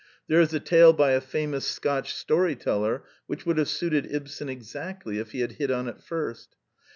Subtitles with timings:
[0.27, 4.49] There is a tale by a famous Scotch story teller which would have suited Ibsen
[4.49, 6.55] ex actly if he had hit on it first.